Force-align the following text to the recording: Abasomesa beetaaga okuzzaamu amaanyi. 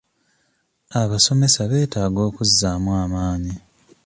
Abasomesa 1.01 1.61
beetaaga 1.71 2.19
okuzzaamu 2.29 2.89
amaanyi. 3.03 3.53